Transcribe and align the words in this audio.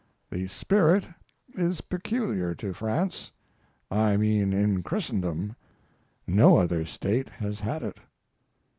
The 0.31 0.47
spirit 0.47 1.05
is 1.53 1.79
peculiar 1.81 2.55
to 2.55 2.73
France 2.73 3.31
I 3.91 4.17
mean 4.17 4.51
in 4.51 4.81
Christendom 4.81 5.55
no 6.25 6.57
other 6.57 6.85
state 6.85 7.29
has 7.29 7.59
had 7.59 7.83
it. 7.83 7.99